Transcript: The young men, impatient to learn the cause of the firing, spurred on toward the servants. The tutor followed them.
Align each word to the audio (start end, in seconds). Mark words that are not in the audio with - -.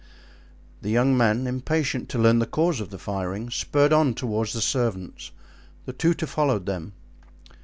The 0.81 0.89
young 0.89 1.15
men, 1.15 1.45
impatient 1.45 2.09
to 2.09 2.17
learn 2.17 2.39
the 2.39 2.47
cause 2.47 2.79
of 2.81 2.89
the 2.89 2.97
firing, 2.97 3.51
spurred 3.51 3.93
on 3.93 4.15
toward 4.15 4.47
the 4.47 4.59
servants. 4.59 5.29
The 5.85 5.93
tutor 5.93 6.25
followed 6.25 6.65
them. 6.65 6.93